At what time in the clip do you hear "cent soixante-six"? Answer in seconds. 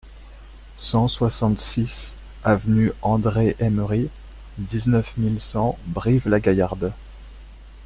0.77-2.17